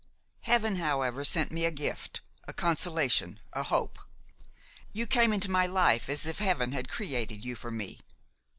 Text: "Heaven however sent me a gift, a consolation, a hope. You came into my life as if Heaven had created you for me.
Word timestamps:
"Heaven 0.41 0.77
however 0.77 1.23
sent 1.23 1.51
me 1.51 1.63
a 1.63 1.69
gift, 1.69 2.21
a 2.47 2.53
consolation, 2.53 3.39
a 3.53 3.61
hope. 3.61 3.99
You 4.93 5.05
came 5.05 5.31
into 5.31 5.51
my 5.51 5.67
life 5.67 6.09
as 6.09 6.25
if 6.25 6.39
Heaven 6.39 6.71
had 6.71 6.89
created 6.89 7.45
you 7.45 7.55
for 7.55 7.69
me. 7.69 7.99